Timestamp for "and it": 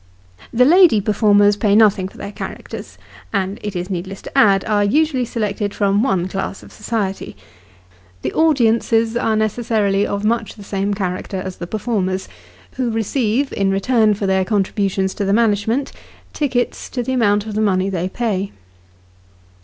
3.31-3.75